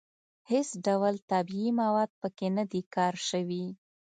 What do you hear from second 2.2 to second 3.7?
په کې نه دي کار شوي.